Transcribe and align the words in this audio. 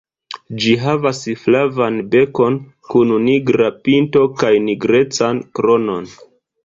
Ĝi 0.61 0.71
havas 0.83 1.19
flavan 1.41 1.99
bekon 2.15 2.57
kun 2.93 3.13
nigra 3.29 3.69
pinto 3.89 4.25
kaj 4.41 4.53
nigrecan 4.71 5.45
kronon. 5.61 6.15